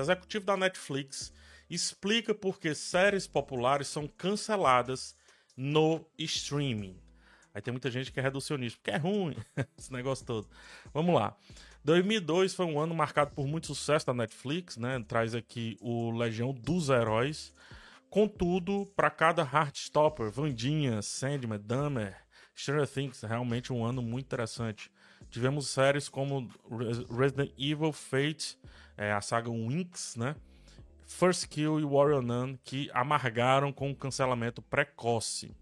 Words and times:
Executivo 0.00 0.44
da 0.44 0.56
Netflix 0.56 1.32
explica 1.68 2.34
por 2.34 2.58
que 2.58 2.74
séries 2.74 3.26
populares 3.26 3.88
são 3.88 4.06
canceladas 4.06 5.14
no 5.56 6.04
streaming. 6.16 6.96
Aí 7.52 7.60
tem 7.60 7.72
muita 7.72 7.90
gente 7.90 8.12
que 8.12 8.20
é 8.20 8.22
reducionista, 8.22 8.78
porque 8.78 8.90
é 8.90 8.96
ruim 8.96 9.36
esse 9.76 9.92
negócio 9.92 10.24
todo. 10.24 10.48
Vamos 10.92 11.14
lá. 11.14 11.36
2002 11.84 12.54
foi 12.54 12.66
um 12.66 12.78
ano 12.78 12.94
marcado 12.94 13.32
por 13.32 13.46
muito 13.46 13.66
sucesso 13.66 14.06
da 14.06 14.14
Netflix, 14.14 14.76
né? 14.76 15.02
Traz 15.06 15.34
aqui 15.34 15.76
o 15.80 16.10
Legião 16.10 16.52
dos 16.52 16.88
Heróis. 16.88 17.52
Contudo, 18.10 18.86
para 18.96 19.10
cada 19.10 19.42
Heartstopper, 19.42 20.30
Vandinha, 20.30 21.02
Sandman, 21.02 21.60
Dahmer, 21.60 22.16
Stranger 22.56 22.88
Things, 22.88 23.22
realmente 23.22 23.72
um 23.72 23.84
ano 23.84 24.00
muito 24.02 24.26
interessante. 24.26 24.90
Tivemos 25.30 25.68
séries 25.68 26.08
como 26.08 26.48
Resident 27.10 27.52
Evil, 27.58 27.92
Fate, 27.92 28.58
é, 28.96 29.12
a 29.12 29.20
saga 29.20 29.50
Winx, 29.50 30.16
né? 30.16 30.34
First 31.06 31.48
Kill 31.48 31.80
e 31.80 31.84
Warrior 31.84 32.22
Nun, 32.22 32.56
que 32.62 32.90
amargaram 32.92 33.72
com 33.72 33.90
o 33.90 33.96
cancelamento 33.96 34.60
precoce. 34.60 35.56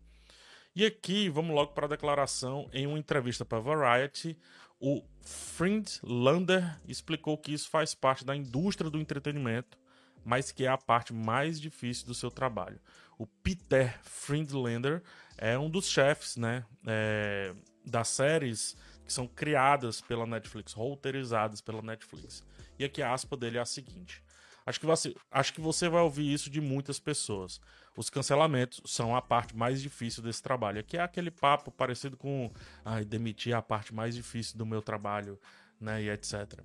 E 0.74 0.84
aqui, 0.84 1.28
vamos 1.28 1.54
logo 1.54 1.72
para 1.72 1.86
a 1.86 1.88
declaração. 1.88 2.68
Em 2.72 2.86
uma 2.86 2.98
entrevista 2.98 3.44
para 3.44 3.60
Variety, 3.60 4.36
o 4.78 5.02
Friedlander 5.22 6.78
explicou 6.86 7.38
que 7.38 7.52
isso 7.52 7.70
faz 7.70 7.94
parte 7.94 8.24
da 8.24 8.36
indústria 8.36 8.90
do 8.90 9.00
entretenimento, 9.00 9.78
mas 10.24 10.52
que 10.52 10.64
é 10.64 10.68
a 10.68 10.76
parte 10.76 11.14
mais 11.14 11.60
difícil 11.60 12.06
do 12.06 12.14
seu 12.14 12.30
trabalho. 12.30 12.78
O 13.18 13.26
Peter 13.26 13.98
Friedlander 14.02 15.02
é 15.38 15.58
um 15.58 15.70
dos 15.70 15.88
chefes 15.88 16.36
né, 16.36 16.64
é, 16.86 17.54
das 17.84 18.08
séries 18.08 18.76
que 19.06 19.12
são 19.12 19.26
criadas 19.26 20.00
pela 20.00 20.26
Netflix, 20.26 20.72
roteirizadas 20.72 21.60
pela 21.60 21.80
Netflix. 21.80 22.44
E 22.78 22.84
aqui 22.84 23.00
a 23.00 23.14
aspa 23.14 23.36
dele 23.36 23.58
é 23.58 23.60
a 23.60 23.64
seguinte: 23.64 24.22
Acho 24.66 24.80
que, 24.80 24.86
você, 24.86 25.14
acho 25.30 25.54
que 25.54 25.60
você 25.60 25.88
vai 25.88 26.02
ouvir 26.02 26.32
isso 26.32 26.50
de 26.50 26.60
muitas 26.60 26.98
pessoas. 26.98 27.60
Os 27.96 28.10
cancelamentos 28.10 28.82
são 28.84 29.14
a 29.14 29.22
parte 29.22 29.56
mais 29.56 29.80
difícil 29.80 30.24
desse 30.24 30.42
trabalho. 30.42 30.80
Aqui 30.80 30.96
é 30.96 31.00
aquele 31.00 31.30
papo 31.30 31.70
parecido 31.70 32.16
com 32.16 32.50
ai, 32.84 33.04
demitir 33.04 33.54
a 33.54 33.62
parte 33.62 33.94
mais 33.94 34.16
difícil 34.16 34.58
do 34.58 34.66
meu 34.66 34.82
trabalho, 34.82 35.38
né? 35.80 36.02
E 36.02 36.10
etc. 36.10 36.60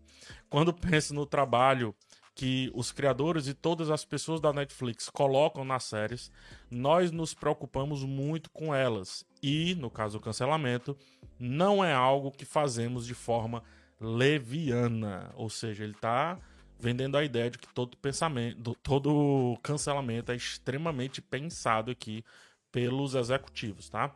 Quando 0.49 0.73
penso 0.73 1.13
no 1.13 1.27
trabalho 1.27 1.95
que 2.33 2.71
os 2.73 2.91
criadores 2.91 3.47
e 3.47 3.53
todas 3.53 3.89
as 3.89 4.05
pessoas 4.05 4.39
da 4.39 4.53
Netflix 4.53 5.09
colocam 5.09 5.65
nas 5.65 5.83
séries, 5.83 6.31
nós 6.69 7.11
nos 7.11 7.33
preocupamos 7.33 8.03
muito 8.03 8.49
com 8.51 8.73
elas. 8.73 9.25
E, 9.43 9.75
no 9.75 9.89
caso 9.89 10.17
do 10.17 10.23
cancelamento, 10.23 10.97
não 11.37 11.83
é 11.83 11.93
algo 11.93 12.31
que 12.31 12.45
fazemos 12.45 13.05
de 13.05 13.13
forma 13.13 13.63
leviana. 13.99 15.31
Ou 15.35 15.49
seja, 15.49 15.83
ele 15.83 15.93
está 15.93 16.39
vendendo 16.79 17.17
a 17.17 17.23
ideia 17.23 17.49
de 17.49 17.59
que 17.59 17.71
todo 17.73 17.95
pensamento, 17.97 18.75
todo 18.81 19.57
cancelamento 19.61 20.31
é 20.31 20.35
extremamente 20.35 21.21
pensado 21.21 21.91
aqui 21.91 22.23
pelos 22.71 23.13
executivos, 23.13 23.89
tá? 23.89 24.15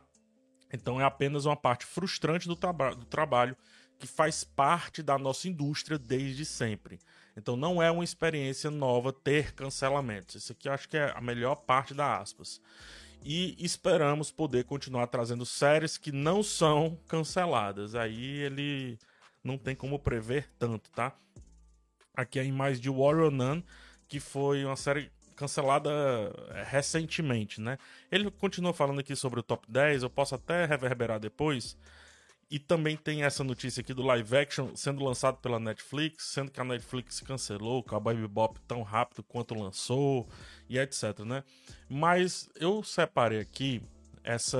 Então 0.72 1.00
é 1.00 1.04
apenas 1.04 1.44
uma 1.44 1.56
parte 1.56 1.86
frustrante 1.86 2.48
do, 2.48 2.56
traba 2.56 2.94
do 2.94 3.04
trabalho 3.04 3.56
que 3.98 4.06
faz 4.06 4.42
parte 4.42 5.02
da 5.02 5.16
nossa 5.16 5.48
indústria 5.48 5.98
desde 5.98 6.44
sempre. 6.44 6.98
Então 7.36 7.56
não 7.56 7.82
é 7.82 7.90
uma 7.90 8.04
experiência 8.04 8.70
nova 8.70 9.12
ter 9.12 9.52
cancelamentos. 9.52 10.36
Isso 10.36 10.52
aqui 10.52 10.68
eu 10.68 10.72
acho 10.72 10.88
que 10.88 10.96
é 10.96 11.12
a 11.14 11.20
melhor 11.20 11.56
parte 11.56 11.92
da 11.92 12.18
aspas. 12.18 12.60
E 13.22 13.56
esperamos 13.58 14.30
poder 14.30 14.64
continuar 14.64 15.08
trazendo 15.08 15.44
séries 15.44 15.98
que 15.98 16.12
não 16.12 16.42
são 16.42 16.98
canceladas. 17.06 17.94
Aí 17.94 18.38
ele 18.38 18.98
não 19.44 19.58
tem 19.58 19.74
como 19.74 19.98
prever 19.98 20.48
tanto, 20.58 20.90
tá? 20.90 21.12
Aqui 22.14 22.38
a 22.38 22.44
imagem 22.44 22.80
de 22.80 22.88
Warrior 22.88 23.30
Nun, 23.30 23.62
que 24.08 24.18
foi 24.18 24.64
uma 24.64 24.76
série 24.76 25.10
cancelada 25.36 25.90
é, 26.50 26.64
recentemente, 26.66 27.60
né? 27.60 27.78
Ele 28.10 28.30
continua 28.30 28.72
falando 28.72 29.00
aqui 29.00 29.14
sobre 29.14 29.38
o 29.38 29.42
top 29.42 29.70
10, 29.70 30.02
eu 30.02 30.10
posso 30.10 30.34
até 30.34 30.64
reverberar 30.64 31.20
depois. 31.20 31.76
E 32.48 32.58
também 32.58 32.96
tem 32.96 33.24
essa 33.24 33.42
notícia 33.42 33.80
aqui 33.80 33.92
do 33.92 34.02
live 34.02 34.36
action 34.36 34.76
sendo 34.76 35.04
lançado 35.04 35.38
pela 35.38 35.58
Netflix, 35.58 36.26
sendo 36.26 36.50
que 36.50 36.60
a 36.60 36.64
Netflix 36.64 37.20
cancelou 37.20 37.80
o 37.80 37.82
Cowboy 37.82 38.14
Bebop 38.14 38.60
tão 38.68 38.82
rápido 38.82 39.22
quanto 39.24 39.54
lançou 39.54 40.28
e 40.68 40.78
etc, 40.78 41.20
né? 41.20 41.42
Mas 41.88 42.48
eu 42.54 42.84
separei 42.84 43.40
aqui 43.40 43.82
essa 44.22 44.58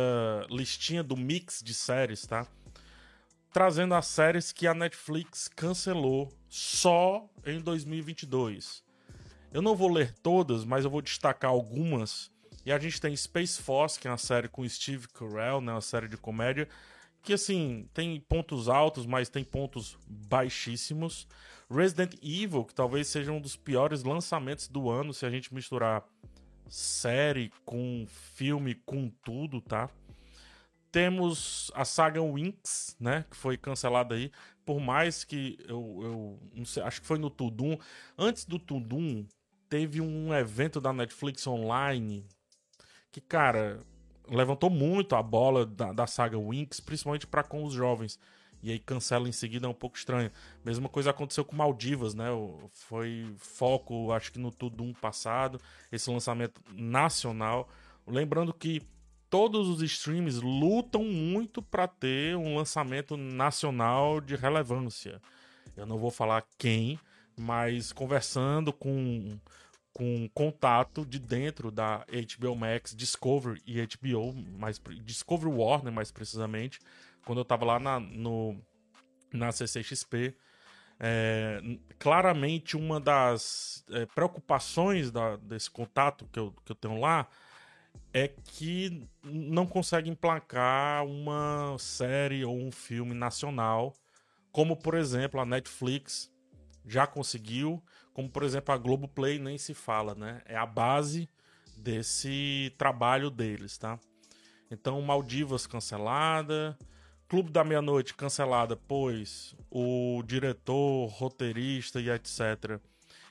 listinha 0.50 1.02
do 1.02 1.16
mix 1.16 1.62
de 1.62 1.74
séries, 1.74 2.26
tá? 2.26 2.46
trazendo 3.56 3.94
as 3.94 4.06
séries 4.06 4.52
que 4.52 4.66
a 4.66 4.74
Netflix 4.74 5.48
cancelou 5.48 6.30
só 6.46 7.26
em 7.42 7.58
2022. 7.58 8.84
Eu 9.50 9.62
não 9.62 9.74
vou 9.74 9.90
ler 9.90 10.12
todas, 10.22 10.62
mas 10.62 10.84
eu 10.84 10.90
vou 10.90 11.00
destacar 11.00 11.52
algumas. 11.52 12.30
E 12.66 12.70
a 12.70 12.78
gente 12.78 13.00
tem 13.00 13.16
Space 13.16 13.62
Force, 13.62 13.98
que 13.98 14.06
é 14.06 14.10
uma 14.10 14.18
série 14.18 14.46
com 14.46 14.68
Steve 14.68 15.08
Carell, 15.08 15.62
né, 15.62 15.72
uma 15.72 15.80
série 15.80 16.06
de 16.06 16.18
comédia, 16.18 16.68
que 17.26 17.32
assim, 17.32 17.88
tem 17.92 18.20
pontos 18.20 18.68
altos, 18.68 19.04
mas 19.04 19.28
tem 19.28 19.42
pontos 19.42 19.98
baixíssimos. 20.06 21.26
Resident 21.68 22.14
Evil, 22.22 22.64
que 22.64 22.72
talvez 22.72 23.08
seja 23.08 23.32
um 23.32 23.40
dos 23.40 23.56
piores 23.56 24.04
lançamentos 24.04 24.68
do 24.68 24.88
ano 24.88 25.12
se 25.12 25.26
a 25.26 25.30
gente 25.30 25.52
misturar 25.52 26.04
série 26.68 27.52
com 27.64 28.06
filme 28.06 28.76
com 28.76 29.10
tudo, 29.24 29.60
tá? 29.60 29.90
Temos 30.92 31.72
a 31.74 31.84
saga 31.84 32.22
Winx, 32.22 32.96
né? 33.00 33.24
Que 33.28 33.36
foi 33.36 33.56
cancelada 33.56 34.14
aí. 34.14 34.30
Por 34.64 34.78
mais 34.78 35.24
que 35.24 35.58
eu, 35.66 36.38
eu 36.54 36.64
sei, 36.64 36.84
acho 36.84 37.00
que 37.00 37.08
foi 37.08 37.18
no 37.18 37.28
Tudum. 37.28 37.76
Antes 38.16 38.44
do 38.44 38.56
Tudum, 38.56 39.26
teve 39.68 40.00
um 40.00 40.32
evento 40.32 40.80
da 40.80 40.92
Netflix 40.92 41.44
online 41.44 42.24
que, 43.10 43.20
cara, 43.20 43.80
levantou 44.28 44.70
muito 44.70 45.14
a 45.14 45.22
bola 45.22 45.64
da, 45.64 45.92
da 45.92 46.06
saga 46.06 46.38
Winx, 46.38 46.80
principalmente 46.80 47.26
para 47.26 47.42
com 47.42 47.64
os 47.64 47.72
jovens. 47.72 48.18
E 48.62 48.72
aí 48.72 48.78
cancela 48.78 49.28
em 49.28 49.32
seguida 49.32 49.66
é 49.66 49.70
um 49.70 49.74
pouco 49.74 49.96
estranho. 49.96 50.30
Mesma 50.64 50.88
coisa 50.88 51.10
aconteceu 51.10 51.44
com 51.44 51.54
Maldivas, 51.54 52.14
né? 52.14 52.26
Foi 52.72 53.26
foco, 53.38 54.10
acho 54.12 54.32
que 54.32 54.38
no 54.38 54.50
Tudum 54.50 54.92
passado, 54.92 55.60
esse 55.92 56.10
lançamento 56.10 56.60
nacional. 56.72 57.68
Lembrando 58.06 58.52
que 58.52 58.82
todos 59.30 59.68
os 59.68 59.82
streams 59.82 60.40
lutam 60.40 61.04
muito 61.04 61.60
para 61.62 61.86
ter 61.86 62.36
um 62.36 62.56
lançamento 62.56 63.16
nacional 63.16 64.20
de 64.20 64.34
relevância. 64.34 65.20
Eu 65.76 65.86
não 65.86 65.98
vou 65.98 66.10
falar 66.10 66.44
quem, 66.56 66.98
mas 67.36 67.92
conversando 67.92 68.72
com 68.72 69.38
com 69.96 70.28
contato 70.34 71.06
de 71.06 71.18
dentro 71.18 71.70
da 71.70 72.04
HBO 72.06 72.54
Max, 72.54 72.94
Discovery 72.94 73.62
e 73.64 73.80
HBO, 73.80 74.30
mais 74.58 74.78
Discovery 75.02 75.50
Warner 75.50 75.90
mais 75.90 76.12
precisamente, 76.12 76.78
quando 77.24 77.38
eu 77.38 77.42
estava 77.42 77.64
lá 77.64 77.78
na, 77.78 77.98
no, 77.98 78.60
na 79.32 79.50
CCXP, 79.50 80.36
é, 81.00 81.62
claramente 81.98 82.76
uma 82.76 83.00
das 83.00 83.86
é, 83.90 84.04
preocupações 84.04 85.10
da, 85.10 85.36
desse 85.36 85.70
contato 85.70 86.28
que 86.30 86.38
eu, 86.38 86.54
que 86.62 86.72
eu 86.72 86.76
tenho 86.76 87.00
lá 87.00 87.26
é 88.12 88.28
que 88.28 89.02
não 89.24 89.66
consegue 89.66 90.10
emplacar 90.10 91.06
uma 91.06 91.74
série 91.78 92.44
ou 92.44 92.54
um 92.54 92.70
filme 92.70 93.14
nacional, 93.14 93.94
como 94.52 94.76
por 94.76 94.94
exemplo 94.94 95.40
a 95.40 95.46
Netflix 95.46 96.30
já 96.86 97.06
conseguiu, 97.06 97.82
como 98.16 98.30
por 98.30 98.44
exemplo 98.44 98.74
a 98.74 98.78
Globoplay 98.78 99.38
nem 99.38 99.58
se 99.58 99.74
fala, 99.74 100.14
né? 100.14 100.40
É 100.46 100.56
a 100.56 100.64
base 100.64 101.28
desse 101.76 102.74
trabalho 102.78 103.28
deles, 103.28 103.76
tá? 103.76 104.00
Então 104.70 105.02
Maldivas 105.02 105.66
cancelada, 105.66 106.78
Clube 107.28 107.50
da 107.50 107.62
Meia-Noite 107.62 108.14
cancelada, 108.14 108.74
pois 108.74 109.54
o 109.70 110.22
diretor, 110.24 111.08
roteirista 111.08 112.00
e 112.00 112.08
etc. 112.08 112.80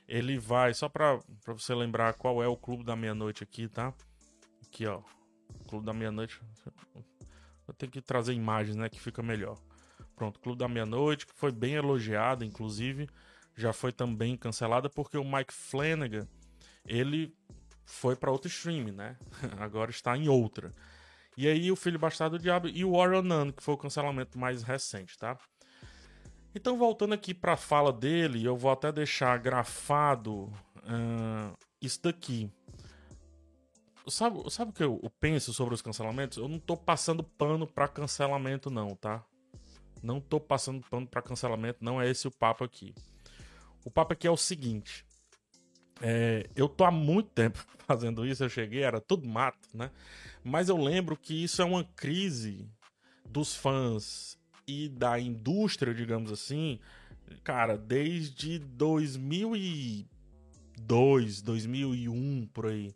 Ele 0.07 0.37
vai, 0.37 0.71
só 0.75 0.87
para 0.87 1.19
você 1.47 1.73
lembrar 1.73 2.13
qual 2.13 2.43
é 2.43 2.47
o 2.47 2.55
Clube 2.55 2.83
da 2.83 2.95
Meia-Noite 2.95 3.41
aqui, 3.41 3.67
tá? 3.67 3.91
Aqui, 4.67 4.85
ó. 4.85 5.01
Clube 5.67 5.83
da 5.83 5.93
Meia-Noite. 5.93 6.39
Eu 7.67 7.73
tenho 7.73 7.91
que 7.91 8.01
trazer 8.01 8.33
imagens, 8.33 8.75
né? 8.75 8.87
Que 8.87 9.01
fica 9.01 9.23
melhor. 9.23 9.57
Pronto, 10.15 10.39
Clube 10.39 10.59
da 10.59 10.67
Meia-Noite, 10.67 11.25
que 11.25 11.33
foi 11.33 11.51
bem 11.51 11.73
elogiada, 11.73 12.45
inclusive. 12.45 13.09
Já 13.55 13.71
foi 13.71 13.91
também 13.91 14.35
cancelada 14.35 14.89
porque 14.89 15.17
o 15.17 15.23
Mike 15.23 15.53
Flanagan, 15.53 16.27
ele 16.85 17.33
foi 17.85 18.15
para 18.15 18.31
outro 18.31 18.47
stream, 18.47 18.91
né? 18.91 19.17
Agora 19.59 19.91
está 19.91 20.17
em 20.17 20.27
outra. 20.27 20.71
E 21.37 21.47
aí 21.47 21.71
o 21.71 21.75
Filho 21.75 21.99
Bastardo 21.99 22.37
do 22.37 22.41
Diabo 22.41 22.67
e 22.67 22.83
o 22.85 22.91
Warrior 22.91 23.21
Nun, 23.21 23.51
que 23.51 23.61
foi 23.61 23.73
o 23.73 23.77
cancelamento 23.77 24.39
mais 24.39 24.63
recente, 24.63 25.17
tá? 25.17 25.37
Então, 26.53 26.77
voltando 26.77 27.13
aqui 27.13 27.33
para 27.33 27.53
a 27.53 27.57
fala 27.57 27.91
dele, 27.91 28.45
eu 28.45 28.55
vou 28.55 28.71
até 28.71 28.89
deixar 28.89 29.37
grafado 29.37 30.45
uh, 30.77 31.57
isso 31.81 32.01
daqui. 32.01 32.49
Sabe, 34.07 34.49
sabe 34.49 34.71
o 34.71 34.73
que 34.73 34.83
eu, 34.83 35.11
penso 35.19 35.53
sobre 35.53 35.73
os 35.73 35.81
cancelamentos? 35.81 36.37
Eu 36.37 36.47
não 36.47 36.57
tô 36.57 36.77
passando 36.77 37.23
pano 37.23 37.67
para 37.67 37.89
cancelamento, 37.89 38.69
não, 38.69 38.95
tá? 38.95 39.25
Não 40.01 40.21
tô 40.21 40.39
passando 40.39 40.81
pano 40.89 41.05
para 41.05 41.21
cancelamento, 41.21 41.83
não 41.83 42.01
é 42.01 42.09
esse 42.09 42.25
o 42.25 42.31
papo 42.31 42.63
aqui. 42.63 42.95
O 43.85 43.91
papo 43.91 44.13
aqui 44.13 44.27
é 44.27 44.31
o 44.31 44.35
seguinte: 44.35 45.05
É, 46.01 46.49
eu 46.55 46.67
tô 46.67 46.83
há 46.83 46.89
muito 46.91 47.29
tempo 47.29 47.63
fazendo 47.87 48.25
isso, 48.25 48.43
eu 48.43 48.49
cheguei, 48.49 48.81
era 48.81 48.99
tudo 48.99 49.29
mato, 49.29 49.69
né? 49.73 49.91
Mas 50.43 50.67
eu 50.67 50.77
lembro 50.77 51.15
que 51.15 51.43
isso 51.43 51.61
é 51.61 51.65
uma 51.65 51.83
crise 51.83 52.67
dos 53.29 53.55
fãs 53.55 54.39
e 54.67 54.89
da 54.89 55.19
indústria, 55.19 55.93
digamos 55.93 56.31
assim, 56.31 56.79
cara, 57.43 57.77
desde 57.77 58.57
2002, 58.57 61.43
2001 61.43 62.49
por 62.51 62.65
aí. 62.65 62.95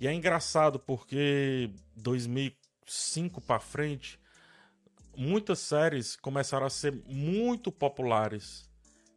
E 0.00 0.06
é 0.06 0.14
engraçado 0.14 0.78
porque 0.78 1.70
2005 1.94 3.42
para 3.42 3.60
frente, 3.60 4.18
muitas 5.14 5.58
séries 5.58 6.16
começaram 6.16 6.64
a 6.66 6.70
ser 6.70 6.94
muito 7.06 7.70
populares 7.70 8.65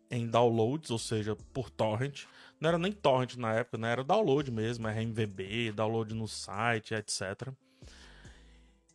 em 0.10 0.28
downloads, 0.28 0.92
ou 0.92 1.00
seja, 1.00 1.36
por 1.54 1.70
torrent. 1.70 2.26
Não 2.60 2.70
era 2.70 2.78
nem 2.78 2.92
torrent 2.92 3.36
na 3.36 3.54
época, 3.54 3.78
né? 3.78 3.92
Era 3.92 4.04
download 4.04 4.52
mesmo, 4.52 4.88
RMVB, 4.88 5.72
download 5.72 6.14
no 6.14 6.28
site, 6.28 6.94
etc. 6.94 7.54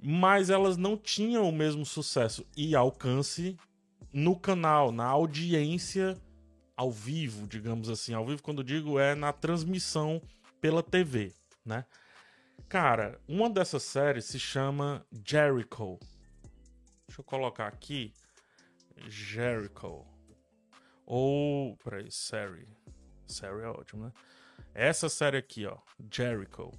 Mas 0.03 0.51
elas 0.51 0.77
não 0.77 0.97
tinham 0.97 1.49
o 1.49 1.53
mesmo 1.53 1.87
sucesso 1.87 2.47
e 2.57 2.75
alcance 2.75 3.57
no 4.13 4.39
canal, 4.39 4.93
na 4.93 5.07
audiência 5.07 6.17
ao 6.77 6.91
vivo, 6.91 7.47
digamos 7.47 7.89
assim. 7.89 8.13
Ao 8.13 8.27
vivo, 8.27 8.43
quando 8.43 8.63
digo, 8.63 8.99
é 8.99 9.15
na 9.15 9.33
transmissão 9.33 10.21
pela 10.61 10.83
TV 10.83 11.33
né? 11.65 11.85
Cara, 12.69 13.21
uma 13.27 13.49
dessas 13.49 13.83
séries 13.83 14.27
se 14.27 14.39
chama 14.39 15.07
Jericho. 15.27 15.99
Deixa 17.07 17.21
eu 17.21 17.25
colocar 17.25 17.67
aqui. 17.67 18.13
Jericho. 19.07 20.14
Ou. 21.07 21.77
Peraí, 21.79 22.11
série. 22.11 22.69
É 23.43 23.69
ótimo, 23.69 24.05
né? 24.05 24.13
Essa 24.75 25.09
série 25.09 25.37
aqui, 25.37 25.67
ó. 25.67 25.79
Jericho. 26.11 26.73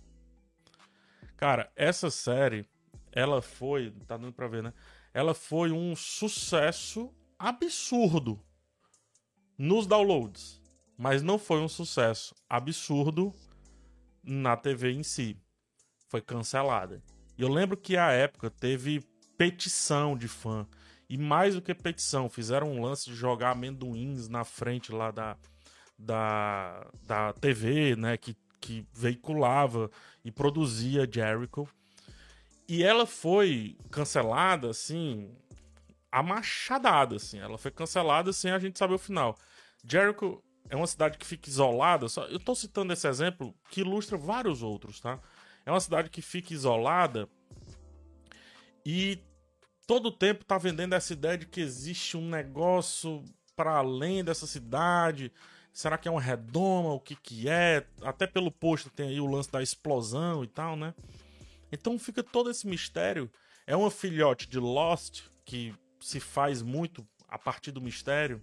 Cara, 1.37 1.71
essa 1.75 2.09
série, 2.09 2.67
ela 3.11 3.41
foi. 3.41 3.91
Tá 4.07 4.17
dando 4.17 4.33
pra 4.33 4.47
ver, 4.47 4.63
né? 4.63 4.73
Ela 5.13 5.33
foi 5.33 5.71
um 5.71 5.95
sucesso 5.95 7.13
absurdo 7.37 8.39
nos 9.57 9.87
downloads. 9.87 10.61
Mas 10.97 11.21
não 11.21 11.37
foi 11.37 11.59
um 11.59 11.67
sucesso 11.67 12.33
absurdo 12.49 13.33
na 14.23 14.55
TV 14.55 14.91
em 14.91 15.03
si. 15.03 15.37
Foi 16.07 16.21
cancelada. 16.21 17.03
E 17.37 17.41
eu 17.41 17.49
lembro 17.49 17.75
que 17.75 17.97
à 17.97 18.11
época 18.11 18.49
teve 18.49 19.01
petição 19.37 20.17
de 20.17 20.27
fã. 20.27 20.65
E 21.09 21.17
mais 21.17 21.55
do 21.55 21.61
que 21.61 21.73
petição, 21.73 22.29
fizeram 22.29 22.71
um 22.71 22.81
lance 22.81 23.05
de 23.05 23.15
jogar 23.15 23.51
amendoins 23.51 24.27
na 24.27 24.43
frente 24.43 24.91
lá 24.91 25.11
da, 25.11 25.37
da, 25.97 26.87
da 27.03 27.33
TV, 27.33 27.95
né? 27.95 28.17
Que, 28.17 28.35
que 28.59 28.85
veiculava 28.93 29.89
e 30.23 30.31
produzia 30.31 31.07
Jericho. 31.09 31.67
E 32.67 32.83
ela 32.83 33.05
foi 33.05 33.77
cancelada, 33.91 34.71
assim, 34.71 35.31
a 36.11 36.23
machadada, 36.23 37.17
assim. 37.17 37.39
Ela 37.39 37.57
foi 37.57 37.69
cancelada 37.69 38.33
sem 38.33 38.51
a 38.51 38.57
gente 38.57 38.79
saber 38.79 38.95
o 38.95 38.99
final. 38.99 39.37
Jericho 39.83 40.43
é 40.69 40.75
uma 40.75 40.87
cidade 40.87 41.17
que 41.17 41.25
fica 41.25 41.49
isolada. 41.49 42.07
Só, 42.09 42.25
eu 42.25 42.37
estou 42.37 42.55
citando 42.55 42.91
esse 42.91 43.07
exemplo 43.07 43.53
que 43.69 43.81
ilustra 43.81 44.17
vários 44.17 44.63
outros, 44.63 44.99
tá? 44.99 45.19
É 45.65 45.71
uma 45.71 45.79
cidade 45.79 46.09
que 46.09 46.21
fica 46.21 46.53
isolada 46.53 47.29
e 48.85 49.19
todo 49.85 50.11
tempo 50.11 50.45
tá 50.45 50.57
vendendo 50.57 50.93
essa 50.93 51.13
ideia 51.13 51.37
de 51.37 51.45
que 51.45 51.61
existe 51.61 52.17
um 52.17 52.27
negócio 52.29 53.23
para 53.55 53.77
além 53.77 54.23
dessa 54.23 54.47
cidade. 54.47 55.31
Será 55.71 55.97
que 55.97 56.07
é 56.07 56.11
uma 56.11 56.21
redoma? 56.21 56.93
O 56.93 56.99
que 56.99 57.15
que 57.15 57.49
é? 57.49 57.85
Até 58.01 58.25
pelo 58.25 58.51
posto 58.51 58.89
tem 58.89 59.09
aí 59.09 59.19
o 59.19 59.29
lance 59.29 59.51
da 59.51 59.61
explosão 59.61 60.43
e 60.43 60.47
tal, 60.47 60.75
né? 60.75 60.93
Então 61.71 61.99
fica 61.99 62.23
todo 62.23 62.49
esse 62.49 62.67
mistério. 62.67 63.29
É 63.67 63.75
uma 63.75 63.91
filhote 63.91 64.47
de 64.47 64.59
Lost 64.59 65.23
que 65.43 65.73
se 65.99 66.19
faz 66.19 66.61
muito 66.61 67.05
a 67.27 67.37
partir 67.37 67.71
do 67.71 67.81
mistério 67.81 68.41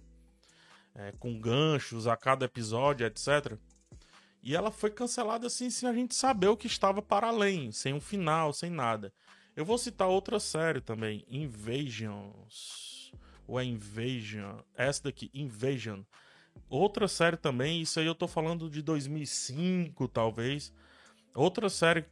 é, 0.95 1.11
com 1.13 1.39
ganchos 1.39 2.07
a 2.07 2.15
cada 2.15 2.45
episódio, 2.45 3.05
etc. 3.05 3.57
E 4.41 4.55
ela 4.55 4.71
foi 4.71 4.91
cancelada 4.91 5.47
assim 5.47 5.69
sem 5.69 5.87
a 5.87 5.93
gente 5.93 6.13
saber 6.13 6.47
o 6.47 6.57
que 6.57 6.67
estava 6.67 7.01
para 7.01 7.27
além, 7.27 7.71
sem 7.71 7.93
um 7.93 8.01
final, 8.01 8.53
sem 8.53 8.69
nada. 8.69 9.13
Eu 9.55 9.63
vou 9.63 9.77
citar 9.77 10.07
outra 10.07 10.39
série 10.39 10.81
também, 10.81 11.23
Invasions. 11.29 13.11
Ou 13.47 13.59
é 13.59 13.63
Invasion? 13.63 14.59
Essa 14.75 15.03
daqui, 15.03 15.29
Invasion. 15.33 16.01
Outra 16.69 17.07
série 17.07 17.37
também, 17.37 17.81
isso 17.81 17.99
aí 17.99 18.05
eu 18.05 18.15
tô 18.15 18.27
falando 18.27 18.69
de 18.69 18.81
2005, 18.81 20.07
talvez. 20.07 20.73
Outra 21.35 21.69
série, 21.69 22.05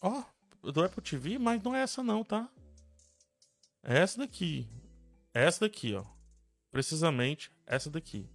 ó, 0.00 0.22
oh, 0.62 0.72
do 0.72 0.82
Apple 0.82 1.02
TV, 1.02 1.38
mas 1.38 1.62
não 1.62 1.74
é 1.74 1.82
essa 1.82 2.02
não, 2.02 2.24
tá? 2.24 2.48
É 3.82 3.98
essa 3.98 4.18
daqui. 4.18 4.66
É 5.34 5.44
essa 5.44 5.60
daqui, 5.60 5.94
ó. 5.94 6.04
Precisamente 6.70 7.50
essa 7.66 7.90
daqui. 7.90 8.28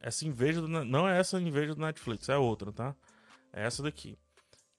Essa 0.00 0.26
inveja 0.26 0.60
do, 0.60 0.68
não 0.68 1.08
é 1.08 1.18
essa 1.18 1.40
inveja 1.40 1.74
do 1.74 1.80
Netflix, 1.80 2.28
é 2.28 2.36
outra, 2.36 2.72
tá? 2.72 2.96
É 3.52 3.64
essa 3.64 3.82
daqui. 3.82 4.18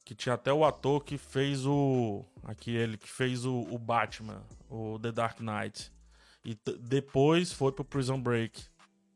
Que 0.05 0.15
tinha 0.15 0.35
até 0.35 0.53
o 0.53 0.63
ator 0.63 1.03
que 1.03 1.17
fez 1.17 1.65
o. 1.65 2.23
Aqui 2.43 2.75
ele 2.75 2.97
que 2.97 3.09
fez 3.09 3.43
o, 3.43 3.61
o 3.71 3.77
Batman, 3.77 4.41
o 4.69 4.99
The 4.99 5.11
Dark 5.11 5.39
Knight. 5.41 5.91
E 6.45 6.55
depois 6.79 7.51
foi 7.51 7.71
pro 7.71 7.83
Prison 7.83 8.21
Break. 8.21 8.63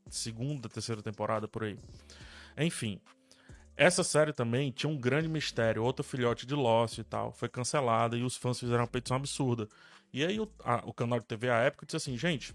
Segunda, 0.09 0.67
terceira 0.67 1.01
temporada 1.01 1.47
por 1.47 1.63
aí. 1.63 1.77
Enfim. 2.57 2.99
Essa 3.77 4.03
série 4.03 4.33
também 4.33 4.71
tinha 4.71 4.89
um 4.89 4.97
grande 4.97 5.29
mistério, 5.29 5.83
outro 5.83 6.03
filhote 6.03 6.45
de 6.45 6.53
Lost 6.53 6.97
e 6.97 7.03
tal. 7.03 7.31
Foi 7.31 7.47
cancelada 7.47 8.17
e 8.17 8.23
os 8.23 8.35
fãs 8.35 8.59
fizeram 8.59 8.81
uma 8.81 8.87
petição 8.87 9.15
absurda. 9.15 9.69
E 10.11 10.25
aí 10.25 10.39
o, 10.39 10.51
a, 10.65 10.83
o 10.85 10.91
canal 10.91 11.19
de 11.19 11.25
TV 11.25 11.49
à 11.49 11.59
época 11.59 11.85
disse 11.85 11.95
assim, 11.95 12.17
gente, 12.17 12.53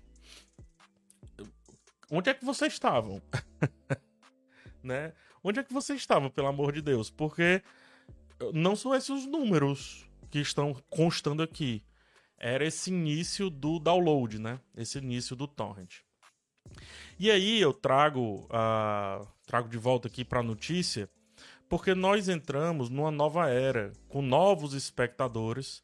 onde 2.10 2.28
é 2.28 2.34
que 2.34 2.44
vocês 2.44 2.72
estavam? 2.72 3.22
né? 4.82 5.14
Onde 5.42 5.60
é 5.60 5.64
que 5.64 5.72
vocês 5.72 5.98
estavam, 5.98 6.28
pelo 6.28 6.48
amor 6.48 6.72
de 6.72 6.82
Deus? 6.82 7.08
Porque 7.10 7.62
não 8.52 8.74
são 8.76 8.94
esses 8.94 9.10
os 9.10 9.26
números 9.26 10.08
que 10.30 10.38
estão 10.38 10.74
constando 10.90 11.42
aqui. 11.42 11.82
Era 12.36 12.66
esse 12.66 12.90
início 12.90 13.48
do 13.48 13.78
download, 13.78 14.38
né? 14.38 14.60
Esse 14.76 14.98
início 14.98 15.36
do 15.36 15.46
torrent. 15.46 16.00
E 17.18 17.30
aí 17.30 17.60
eu 17.60 17.72
trago, 17.72 18.46
uh, 18.46 19.26
trago 19.46 19.68
de 19.68 19.78
volta 19.78 20.08
aqui 20.08 20.24
para 20.24 20.40
a 20.40 20.42
notícia, 20.42 21.08
porque 21.68 21.94
nós 21.94 22.28
entramos 22.28 22.88
numa 22.88 23.10
nova 23.10 23.48
era, 23.48 23.92
com 24.08 24.20
novos 24.20 24.74
espectadores 24.74 25.82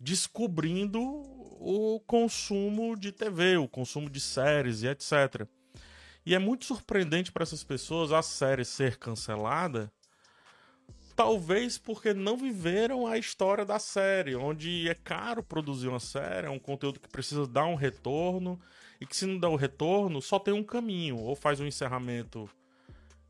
descobrindo 0.00 0.98
o 1.02 2.00
consumo 2.06 2.96
de 2.96 3.12
TV, 3.12 3.58
o 3.58 3.68
consumo 3.68 4.08
de 4.08 4.18
séries 4.18 4.82
e 4.82 4.88
etc. 4.88 5.46
E 6.24 6.34
é 6.34 6.38
muito 6.38 6.64
surpreendente 6.64 7.30
para 7.30 7.42
essas 7.42 7.62
pessoas 7.62 8.10
a 8.10 8.22
série 8.22 8.64
ser 8.64 8.96
cancelada, 8.96 9.92
talvez 11.20 11.76
porque 11.76 12.14
não 12.14 12.34
viveram 12.34 13.06
a 13.06 13.18
história 13.18 13.62
da 13.62 13.78
série, 13.78 14.34
onde 14.34 14.88
é 14.88 14.94
caro 14.94 15.42
produzir 15.42 15.86
uma 15.86 16.00
série, 16.00 16.46
é 16.46 16.50
um 16.50 16.58
conteúdo 16.58 16.98
que 16.98 17.10
precisa 17.10 17.46
dar 17.46 17.66
um 17.66 17.74
retorno, 17.74 18.58
e 18.98 19.04
que 19.04 19.14
se 19.14 19.26
não 19.26 19.38
dá 19.38 19.46
o 19.46 19.54
retorno, 19.54 20.22
só 20.22 20.38
tem 20.38 20.54
um 20.54 20.64
caminho, 20.64 21.18
ou 21.18 21.36
faz 21.36 21.60
um 21.60 21.66
encerramento 21.66 22.48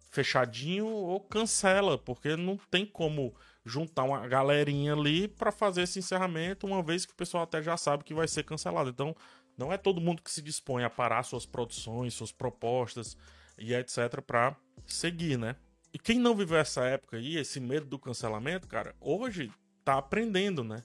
fechadinho 0.09 0.87
ou 0.87 1.19
cancela, 1.19 1.99
porque 1.99 2.37
não 2.37 2.57
tem 2.71 2.87
como 2.87 3.35
juntar 3.65 4.05
uma 4.05 4.25
galerinha 4.29 4.93
ali 4.93 5.27
para 5.27 5.51
fazer 5.51 5.83
esse 5.83 5.99
encerramento, 5.99 6.69
uma 6.69 6.85
vez 6.85 7.05
que 7.05 7.13
o 7.13 7.17
pessoal 7.17 7.43
até 7.43 7.61
já 7.61 7.77
sabe 7.77 8.05
que 8.05 8.15
vai 8.15 8.29
ser 8.29 8.45
cancelado. 8.45 8.91
Então, 8.91 9.17
não 9.59 9.73
é 9.73 9.77
todo 9.77 10.01
mundo 10.01 10.23
que 10.23 10.31
se 10.31 10.41
dispõe 10.41 10.85
a 10.85 10.91
parar 10.91 11.25
suas 11.25 11.45
produções, 11.45 12.15
suas 12.15 12.31
propostas 12.31 13.17
e 13.59 13.75
etc 13.75 14.23
para 14.25 14.55
seguir, 14.87 15.37
né? 15.37 15.57
E 15.93 15.99
quem 15.99 16.19
não 16.19 16.35
viveu 16.35 16.59
essa 16.59 16.85
época 16.85 17.17
aí, 17.17 17.37
esse 17.37 17.59
medo 17.59 17.87
do 17.87 17.99
cancelamento, 17.99 18.69
cara, 18.69 18.95
hoje 19.01 19.53
tá 19.85 19.99
aprendendo, 19.99 20.63
né? 20.63 20.85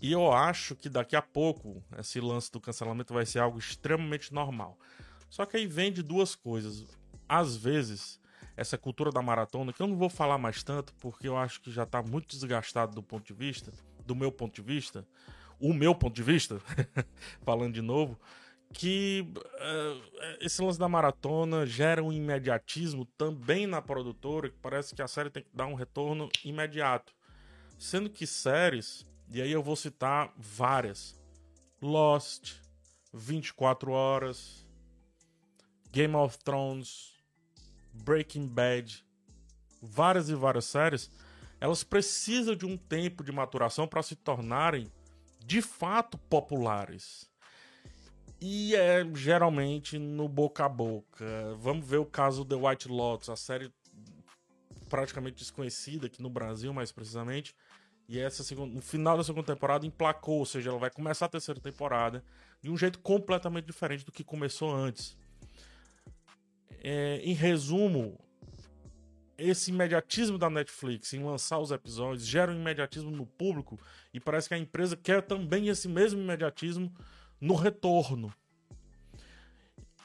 E 0.00 0.12
eu 0.12 0.32
acho 0.32 0.74
que 0.74 0.88
daqui 0.88 1.16
a 1.16 1.22
pouco 1.22 1.82
esse 1.98 2.20
lance 2.20 2.50
do 2.50 2.60
cancelamento 2.60 3.14
vai 3.14 3.24
ser 3.24 3.38
algo 3.38 3.58
extremamente 3.58 4.34
normal. 4.34 4.78
Só 5.30 5.46
que 5.46 5.56
aí 5.56 5.66
vem 5.66 5.92
de 5.92 6.02
duas 6.02 6.34
coisas. 6.34 6.84
Às 7.28 7.56
vezes, 7.56 8.20
essa 8.56 8.76
cultura 8.76 9.10
da 9.10 9.22
maratona, 9.22 9.72
que 9.72 9.80
eu 9.80 9.86
não 9.86 9.96
vou 9.96 10.10
falar 10.10 10.38
mais 10.38 10.62
tanto, 10.62 10.92
porque 10.94 11.26
eu 11.26 11.36
acho 11.36 11.60
que 11.60 11.70
já 11.70 11.86
tá 11.86 12.02
muito 12.02 12.28
desgastado 12.28 12.94
do 12.94 13.02
ponto 13.02 13.26
de 13.26 13.32
vista, 13.32 13.72
do 14.04 14.14
meu 14.14 14.30
ponto 14.30 14.54
de 14.54 14.62
vista, 14.62 15.06
o 15.58 15.72
meu 15.72 15.94
ponto 15.94 16.14
de 16.14 16.22
vista, 16.22 16.60
falando 17.42 17.74
de 17.74 17.80
novo, 17.80 18.18
que 18.72 19.24
uh, 19.36 20.36
esse 20.40 20.62
lance 20.62 20.78
da 20.78 20.88
maratona 20.88 21.66
gera 21.66 22.02
um 22.02 22.12
imediatismo 22.12 23.04
também 23.18 23.66
na 23.66 23.82
produtora, 23.82 24.48
que 24.48 24.56
parece 24.58 24.94
que 24.94 25.02
a 25.02 25.08
série 25.08 25.30
tem 25.30 25.42
que 25.42 25.54
dar 25.54 25.66
um 25.66 25.74
retorno 25.74 26.28
imediato. 26.44 27.12
Sendo 27.78 28.08
que 28.08 28.26
séries, 28.26 29.06
e 29.30 29.40
aí 29.40 29.52
eu 29.52 29.62
vou 29.62 29.76
citar 29.76 30.32
várias: 30.36 31.18
Lost, 31.80 32.54
24 33.12 33.92
Horas, 33.92 34.66
Game 35.90 36.14
of 36.14 36.38
Thrones, 36.38 37.12
Breaking 37.92 38.46
Bad, 38.46 39.04
várias 39.80 40.28
e 40.28 40.34
várias 40.34 40.64
séries, 40.64 41.10
elas 41.60 41.84
precisam 41.84 42.56
de 42.56 42.64
um 42.64 42.76
tempo 42.76 43.22
de 43.22 43.32
maturação 43.32 43.86
para 43.86 44.02
se 44.02 44.16
tornarem 44.16 44.90
de 45.44 45.60
fato 45.60 46.16
populares. 46.16 47.31
E 48.44 48.74
é 48.74 49.06
geralmente 49.14 50.00
no 50.00 50.28
boca 50.28 50.64
a 50.64 50.68
boca. 50.68 51.24
Vamos 51.60 51.86
ver 51.86 51.98
o 51.98 52.04
caso 52.04 52.44
The 52.44 52.56
White 52.56 52.88
Lotus, 52.88 53.28
a 53.28 53.36
série 53.36 53.72
praticamente 54.90 55.36
desconhecida 55.36 56.08
aqui 56.08 56.20
no 56.20 56.28
Brasil, 56.28 56.74
mais 56.74 56.90
precisamente. 56.90 57.54
E 58.08 58.18
essa 58.18 58.42
segunda, 58.42 58.74
no 58.74 58.82
final 58.82 59.16
da 59.16 59.22
segunda 59.22 59.46
temporada 59.46 59.86
emplacou, 59.86 60.40
ou 60.40 60.44
seja, 60.44 60.70
ela 60.70 60.78
vai 60.80 60.90
começar 60.90 61.26
a 61.26 61.28
terceira 61.28 61.60
temporada 61.60 62.24
de 62.60 62.68
um 62.68 62.76
jeito 62.76 62.98
completamente 62.98 63.66
diferente 63.66 64.04
do 64.04 64.10
que 64.10 64.24
começou 64.24 64.74
antes. 64.74 65.16
É, 66.82 67.20
em 67.22 67.34
resumo, 67.34 68.18
esse 69.38 69.70
imediatismo 69.70 70.36
da 70.36 70.50
Netflix 70.50 71.12
em 71.12 71.22
lançar 71.22 71.60
os 71.60 71.70
episódios 71.70 72.26
gera 72.26 72.50
um 72.50 72.56
imediatismo 72.56 73.12
no 73.12 73.24
público 73.24 73.78
e 74.12 74.18
parece 74.18 74.48
que 74.48 74.54
a 74.54 74.58
empresa 74.58 74.96
quer 74.96 75.22
também 75.22 75.68
esse 75.68 75.86
mesmo 75.86 76.20
imediatismo 76.20 76.92
no 77.42 77.56
retorno. 77.56 78.32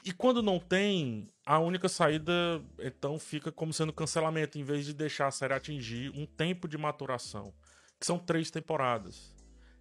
E 0.04 0.12
quando 0.12 0.42
não 0.42 0.58
tem, 0.58 1.28
a 1.46 1.60
única 1.60 1.88
saída 1.88 2.32
então 2.80 3.16
fica 3.18 3.52
como 3.52 3.72
sendo 3.72 3.92
cancelamento, 3.92 4.58
em 4.58 4.64
vez 4.64 4.84
de 4.84 4.92
deixar 4.92 5.28
a 5.28 5.30
série 5.30 5.54
atingir 5.54 6.10
um 6.16 6.26
tempo 6.26 6.66
de 6.66 6.76
maturação, 6.76 7.54
que 7.98 8.04
são 8.04 8.18
três 8.18 8.50
temporadas. 8.50 9.34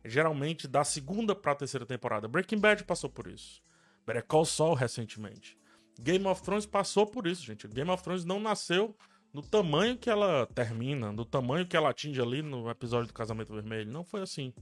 Geralmente 0.05 0.67
da 0.67 0.83
segunda 0.83 1.35
para 1.35 1.53
a 1.53 1.55
terceira 1.55 1.85
temporada. 1.85 2.27
Breaking 2.27 2.59
Bad 2.59 2.83
passou 2.83 3.09
por 3.09 3.27
isso. 3.27 3.61
Better 4.05 4.23
Call 4.23 4.45
Saul 4.45 4.75
recentemente. 4.75 5.57
Game 5.99 6.25
of 6.27 6.43
Thrones 6.43 6.67
passou 6.67 7.07
por 7.07 7.25
isso, 7.25 7.43
gente. 7.43 7.67
Game 7.67 7.89
of 7.89 8.03
Thrones 8.03 8.23
não 8.23 8.39
nasceu 8.39 8.95
no 9.33 9.41
tamanho 9.41 9.97
que 9.97 10.09
ela 10.09 10.45
termina, 10.53 11.11
no 11.11 11.25
tamanho 11.25 11.67
que 11.67 11.75
ela 11.75 11.89
atinge 11.89 12.21
ali 12.21 12.43
no 12.43 12.69
episódio 12.69 13.07
do 13.07 13.13
Casamento 13.13 13.53
Vermelho. 13.53 13.91
Não 13.91 14.03
foi 14.03 14.21
assim. 14.21 14.53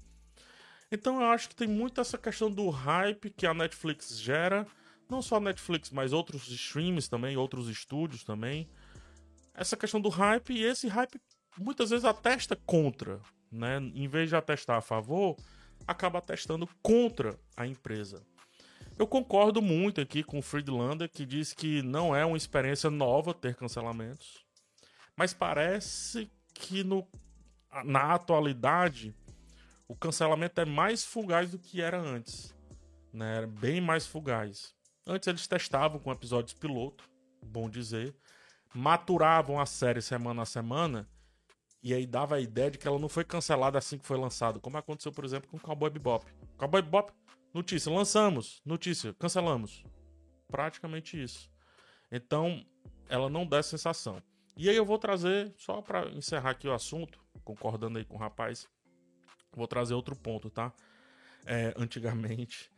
Então 0.91 1.21
eu 1.21 1.27
acho 1.27 1.49
que 1.49 1.55
tem 1.55 1.67
muito 1.67 1.99
essa 1.99 2.17
questão 2.17 2.49
do 2.49 2.69
hype 2.69 3.29
que 3.31 3.45
a 3.45 3.53
Netflix 3.53 4.19
gera, 4.19 4.67
não 5.09 5.21
só 5.21 5.37
a 5.37 5.39
Netflix, 5.39 5.89
mas 5.89 6.13
outros 6.13 6.47
streams 6.47 7.09
também, 7.09 7.37
outros 7.37 7.69
estúdios 7.69 8.23
também. 8.23 8.69
Essa 9.53 9.77
questão 9.77 9.99
do 9.99 10.09
hype 10.09 10.53
e 10.53 10.63
esse 10.63 10.87
hype 10.87 11.19
muitas 11.57 11.89
vezes 11.89 12.05
atesta 12.05 12.55
contra, 12.55 13.21
né? 13.51 13.77
Em 13.77 14.07
vez 14.07 14.29
de 14.29 14.35
atestar 14.35 14.77
a 14.77 14.81
favor, 14.81 15.35
acaba 15.87 16.19
atestando 16.19 16.67
contra 16.81 17.39
a 17.55 17.65
empresa. 17.65 18.21
Eu 18.97 19.07
concordo 19.07 19.61
muito 19.61 19.99
aqui 19.99 20.23
com 20.23 20.39
o 20.39 20.41
Friedlander, 20.41 21.09
que 21.09 21.25
diz 21.25 21.53
que 21.53 21.81
não 21.81 22.15
é 22.15 22.25
uma 22.25 22.37
experiência 22.37 22.89
nova 22.89 23.33
ter 23.33 23.55
cancelamentos, 23.55 24.45
mas 25.17 25.33
parece 25.33 26.31
que 26.53 26.83
no, 26.83 27.05
na 27.83 28.13
atualidade 28.13 29.13
o 29.87 29.95
cancelamento 29.95 30.59
é 30.61 30.65
mais 30.65 31.03
fugaz 31.03 31.51
do 31.51 31.59
que 31.59 31.81
era 31.81 31.99
antes. 31.99 32.55
Né? 33.13 33.37
Era 33.37 33.47
bem 33.47 33.79
mais 33.79 34.05
fugaz. 34.05 34.73
Antes 35.05 35.27
eles 35.27 35.47
testavam 35.47 35.99
com 35.99 36.11
episódios 36.11 36.53
piloto, 36.53 37.09
bom 37.41 37.69
dizer, 37.69 38.15
maturavam 38.73 39.59
a 39.59 39.65
série 39.65 40.01
semana 40.01 40.41
a 40.41 40.45
semana 40.45 41.07
e 41.81 41.93
aí 41.93 42.07
dava 42.07 42.35
a 42.35 42.41
ideia 42.41 42.71
de 42.71 42.79
que 42.79 42.87
ela 42.87 42.97
não 42.97 43.07
foi 43.07 43.23
cancelada 43.23 43.77
assim 43.77 43.97
que 43.97 44.07
foi 44.07 44.17
lançado, 44.17 44.59
como 44.59 44.77
aconteceu, 44.77 45.11
por 45.11 45.23
exemplo, 45.23 45.47
com 45.49 45.59
Cowboy 45.59 45.91
Bebop. 45.91 46.25
Cowboy 46.57 46.81
Bebop, 46.81 47.13
notícia, 47.53 47.91
lançamos, 47.91 48.59
notícia, 48.65 49.13
cancelamos. 49.13 49.83
Praticamente 50.47 51.21
isso. 51.21 51.47
Então, 52.11 52.65
ela 53.07 53.29
não 53.29 53.45
dá 53.45 53.61
sensação. 53.61 54.21
E 54.57 54.67
aí 54.67 54.75
eu 54.75 54.85
vou 54.85 54.97
trazer, 54.97 55.53
só 55.57 55.81
para 55.81 56.09
encerrar 56.09 56.51
aqui 56.51 56.67
o 56.67 56.73
assunto, 56.73 57.19
concordando 57.43 57.99
aí 57.99 58.05
com 58.05 58.15
o 58.15 58.19
rapaz, 58.19 58.67
Vou 59.55 59.67
trazer 59.67 59.93
outro 59.93 60.15
ponto, 60.15 60.49
tá? 60.49 60.71
É, 61.45 61.73
antigamente, 61.77 62.71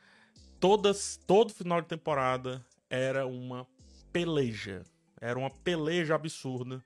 todas, 0.60 1.20
todo 1.26 1.54
final 1.54 1.82
de 1.82 1.88
temporada 1.88 2.66
era 2.90 3.26
uma 3.26 3.68
peleja. 4.12 4.84
Era 5.20 5.38
uma 5.38 5.50
peleja 5.50 6.16
absurda 6.16 6.84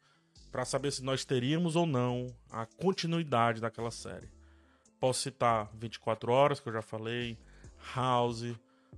para 0.52 0.66
saber 0.66 0.92
se 0.92 1.04
nós 1.04 1.26
teríamos 1.26 1.76
ou 1.76 1.86
não 1.86 2.28
a 2.50 2.66
continuidade 2.66 3.62
daquela 3.62 3.92
série. 3.92 4.30
Posso 5.00 5.22
citar 5.22 5.70
24 5.74 6.32
Horas, 6.32 6.60
que 6.60 6.70
eu 6.70 6.74
já 6.74 6.82
falei, 6.82 7.38
House, 7.96 8.56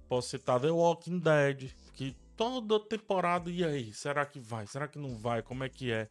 posso 0.10 0.30
citar 0.30 0.60
The 0.60 0.72
Walking 0.72 1.20
Dead, 1.20 1.72
que 1.94 2.16
toda 2.36 2.80
temporada, 2.80 3.50
e 3.50 3.64
aí? 3.64 3.94
Será 3.94 4.26
que 4.26 4.40
vai? 4.40 4.68
Será 4.68 4.88
que 4.88 5.00
não 5.00 5.16
vai? 5.16 5.42
Como 5.42 5.64
é 5.64 5.70
que 5.70 5.92
é? 5.92 6.10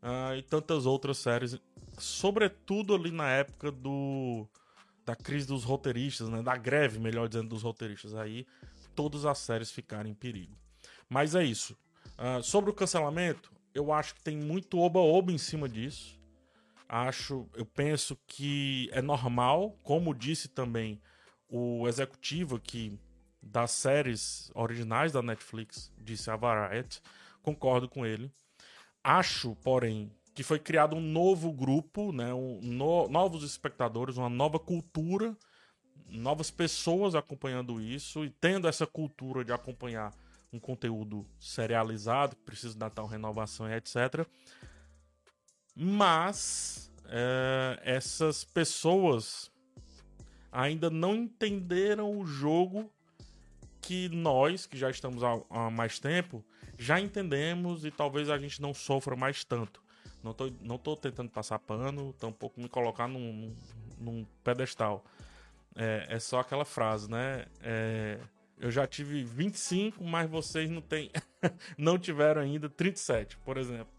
Ah, 0.00 0.36
e 0.36 0.42
tantas 0.42 0.86
outras 0.86 1.18
séries 1.18 1.58
sobretudo 1.98 2.94
ali 2.94 3.10
na 3.10 3.28
época 3.30 3.70
do 3.70 4.46
da 5.04 5.16
crise 5.16 5.46
dos 5.46 5.64
roteiristas, 5.64 6.28
né? 6.28 6.42
Da 6.42 6.54
greve, 6.56 6.98
melhor 6.98 7.28
dizendo, 7.28 7.48
dos 7.48 7.62
roteiristas. 7.62 8.14
Aí 8.14 8.46
todas 8.94 9.24
as 9.24 9.38
séries 9.38 9.70
ficaram 9.70 10.08
em 10.08 10.14
perigo. 10.14 10.54
Mas 11.08 11.34
é 11.34 11.42
isso. 11.42 11.76
Uh, 12.18 12.42
sobre 12.42 12.70
o 12.70 12.74
cancelamento, 12.74 13.50
eu 13.74 13.90
acho 13.90 14.14
que 14.14 14.22
tem 14.22 14.36
muito 14.36 14.78
oba-oba 14.78 15.32
em 15.32 15.38
cima 15.38 15.66
disso. 15.66 16.20
Acho, 16.86 17.48
eu 17.54 17.64
penso 17.64 18.18
que 18.26 18.90
é 18.92 19.00
normal, 19.00 19.78
como 19.82 20.14
disse 20.14 20.48
também 20.48 21.00
o 21.48 21.88
executivo 21.88 22.56
aqui 22.56 22.98
das 23.42 23.70
séries 23.70 24.50
originais 24.54 25.12
da 25.12 25.22
Netflix, 25.22 25.90
disse 25.96 26.30
a 26.30 26.36
Variety, 26.36 27.00
concordo 27.40 27.88
com 27.88 28.04
ele. 28.04 28.30
Acho, 29.10 29.56
porém, 29.62 30.12
que 30.34 30.42
foi 30.42 30.58
criado 30.58 30.94
um 30.94 31.00
novo 31.00 31.50
grupo, 31.50 32.12
né, 32.12 32.34
um, 32.34 32.60
no, 32.60 33.08
novos 33.08 33.42
espectadores, 33.42 34.18
uma 34.18 34.28
nova 34.28 34.58
cultura, 34.58 35.34
novas 36.06 36.50
pessoas 36.50 37.14
acompanhando 37.14 37.80
isso 37.80 38.22
e 38.22 38.28
tendo 38.28 38.68
essa 38.68 38.86
cultura 38.86 39.42
de 39.42 39.50
acompanhar 39.50 40.12
um 40.52 40.60
conteúdo 40.60 41.26
serializado, 41.40 42.36
que 42.36 42.42
precisa 42.42 42.76
dar 42.76 42.90
tal 42.90 43.06
renovação 43.06 43.66
e 43.66 43.72
etc. 43.72 44.26
Mas 45.74 46.92
é, 47.06 47.80
essas 47.82 48.44
pessoas 48.44 49.50
ainda 50.52 50.90
não 50.90 51.14
entenderam 51.14 52.14
o 52.14 52.26
jogo 52.26 52.92
que 53.80 54.10
nós, 54.10 54.66
que 54.66 54.76
já 54.76 54.90
estamos 54.90 55.22
há, 55.22 55.40
há 55.48 55.70
mais 55.70 55.98
tempo, 55.98 56.44
já 56.78 57.00
entendemos 57.00 57.84
e 57.84 57.90
talvez 57.90 58.30
a 58.30 58.38
gente 58.38 58.62
não 58.62 58.72
sofra 58.72 59.16
mais 59.16 59.44
tanto. 59.44 59.82
Não 60.22 60.32
tô, 60.32 60.50
não 60.60 60.78
tô 60.78 60.96
tentando 60.96 61.30
passar 61.30 61.58
pano, 61.58 62.12
tampouco 62.14 62.60
me 62.60 62.68
colocar 62.68 63.08
num, 63.08 63.54
num, 63.98 64.24
pedestal. 64.44 65.04
É, 65.74 66.06
é, 66.08 66.18
só 66.18 66.40
aquela 66.40 66.64
frase, 66.64 67.10
né? 67.10 67.46
É, 67.60 68.18
eu 68.58 68.70
já 68.70 68.86
tive 68.86 69.22
25, 69.22 70.02
mas 70.02 70.28
vocês 70.28 70.70
não 70.70 70.80
têm, 70.80 71.10
não 71.76 71.98
tiveram 71.98 72.42
ainda 72.42 72.68
37, 72.68 73.36
por 73.38 73.56
exemplo. 73.56 73.92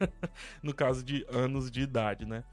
no 0.62 0.74
caso 0.74 1.02
de 1.02 1.26
anos 1.28 1.70
de 1.70 1.80
idade, 1.80 2.24
né? 2.24 2.44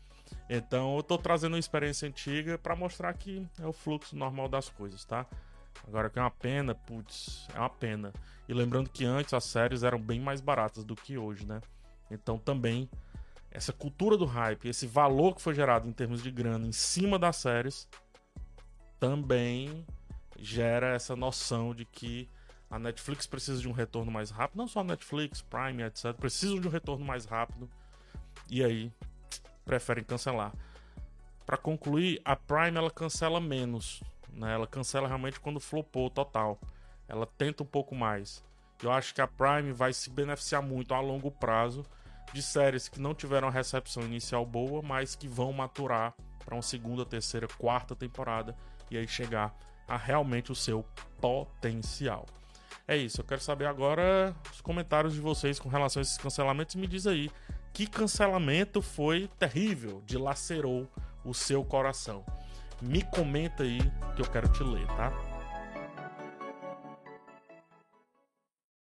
Então 0.49 0.97
eu 0.97 1.03
tô 1.03 1.17
trazendo 1.17 1.53
uma 1.53 1.59
experiência 1.59 2.07
antiga 2.07 2.57
para 2.57 2.75
mostrar 2.75 3.13
que 3.13 3.47
é 3.59 3.65
o 3.65 3.73
fluxo 3.73 4.15
normal 4.15 4.49
das 4.49 4.69
coisas, 4.69 5.05
tá? 5.05 5.25
Agora 5.87 6.09
que 6.09 6.19
é 6.19 6.21
uma 6.21 6.31
pena, 6.31 6.73
putz, 6.73 7.47
é 7.53 7.59
uma 7.59 7.69
pena. 7.69 8.13
E 8.47 8.53
lembrando 8.53 8.89
que 8.89 9.05
antes 9.05 9.33
as 9.33 9.43
séries 9.43 9.83
eram 9.83 9.99
bem 9.99 10.19
mais 10.19 10.41
baratas 10.41 10.83
do 10.83 10.95
que 10.95 11.17
hoje, 11.17 11.45
né? 11.45 11.61
Então 12.09 12.37
também 12.37 12.89
essa 13.49 13.71
cultura 13.71 14.17
do 14.17 14.25
hype, 14.25 14.67
esse 14.67 14.87
valor 14.87 15.35
que 15.35 15.41
foi 15.41 15.53
gerado 15.53 15.87
em 15.87 15.91
termos 15.91 16.23
de 16.23 16.31
grana 16.31 16.65
em 16.65 16.71
cima 16.71 17.19
das 17.19 17.35
séries, 17.35 17.87
também 18.99 19.85
gera 20.39 20.95
essa 20.95 21.15
noção 21.15 21.73
de 21.73 21.85
que 21.85 22.27
a 22.69 22.79
Netflix 22.79 23.27
precisa 23.27 23.61
de 23.61 23.67
um 23.67 23.71
retorno 23.71 24.11
mais 24.11 24.31
rápido. 24.31 24.57
Não 24.57 24.67
só 24.67 24.79
a 24.79 24.83
Netflix, 24.83 25.43
Prime, 25.43 25.83
etc. 25.83 26.13
Precisam 26.13 26.59
de 26.59 26.67
um 26.67 26.71
retorno 26.71 27.05
mais 27.05 27.25
rápido. 27.25 27.69
E 28.49 28.63
aí, 28.63 28.91
preferem 29.63 30.03
cancelar. 30.03 30.51
Para 31.45 31.55
concluir, 31.55 32.19
a 32.25 32.35
Prime 32.35 32.75
ela 32.75 32.89
cancela 32.89 33.39
menos. 33.39 34.01
Né? 34.33 34.53
Ela 34.53 34.67
cancela 34.67 35.07
realmente 35.07 35.39
quando 35.39 35.59
flopou 35.59 36.09
total. 36.09 36.59
Ela 37.07 37.25
tenta 37.25 37.63
um 37.63 37.65
pouco 37.65 37.95
mais. 37.95 38.43
Eu 38.81 38.91
acho 38.91 39.13
que 39.13 39.21
a 39.21 39.27
Prime 39.27 39.71
vai 39.71 39.93
se 39.93 40.09
beneficiar 40.09 40.61
muito 40.61 40.93
a 40.93 40.99
longo 40.99 41.31
prazo 41.31 41.85
de 42.33 42.41
séries 42.41 42.89
que 42.89 42.99
não 42.99 43.13
tiveram 43.13 43.49
recepção 43.49 44.03
inicial 44.03 44.45
boa, 44.45 44.81
mas 44.81 45.15
que 45.15 45.27
vão 45.27 45.53
maturar 45.53 46.13
para 46.43 46.55
uma 46.55 46.61
segunda, 46.61 47.05
terceira, 47.05 47.47
quarta 47.47 47.95
temporada 47.95 48.55
e 48.89 48.97
aí 48.97 49.07
chegar 49.07 49.55
a 49.87 49.97
realmente 49.97 50.51
o 50.51 50.55
seu 50.55 50.83
potencial. 51.21 52.25
É 52.87 52.97
isso, 52.97 53.21
eu 53.21 53.25
quero 53.25 53.39
saber 53.39 53.65
agora 53.65 54.35
os 54.51 54.59
comentários 54.59 55.13
de 55.13 55.21
vocês 55.21 55.59
com 55.59 55.69
relação 55.69 56.01
a 56.01 56.03
esses 56.03 56.17
cancelamentos. 56.17 56.75
Me 56.75 56.87
diz 56.87 57.07
aí 57.07 57.31
que 57.71 57.87
cancelamento 57.87 58.81
foi 58.81 59.29
terrível, 59.39 60.01
dilacerou 60.05 60.87
o 61.23 61.33
seu 61.33 61.63
coração. 61.63 62.25
Me 62.83 63.01
comenta 63.01 63.63
aí 63.63 63.79
que 64.15 64.21
eu 64.21 64.25
quero 64.25 64.47
te 64.49 64.63
ler, 64.63 64.85
tá? 64.87 65.11